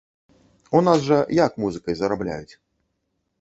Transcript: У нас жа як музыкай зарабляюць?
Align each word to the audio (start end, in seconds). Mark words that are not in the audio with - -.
У 0.79 0.81
нас 0.87 1.03
жа 1.09 1.19
як 1.41 1.59
музыкай 1.65 1.95
зарабляюць? 2.01 2.53